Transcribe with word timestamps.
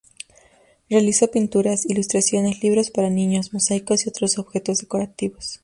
Realizó 0.89 1.29
pinturas, 1.29 1.85
ilustraciones, 1.87 2.63
libros 2.63 2.89
para 2.89 3.11
niños, 3.11 3.53
mosaicos, 3.53 4.07
y 4.07 4.09
otros 4.09 4.39
objetos 4.39 4.79
decorativos. 4.79 5.59